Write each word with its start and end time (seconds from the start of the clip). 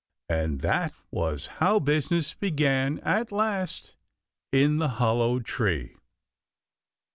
And 0.29 0.61
that 0.61 0.95
was 1.11 1.45
how 1.45 1.77
business 1.79 2.33
began 2.33 2.97
at 3.01 3.31
last 3.31 3.97
in 4.51 4.77
the 4.77 4.87
Hollow 4.97 5.39
Tree. 5.41 5.95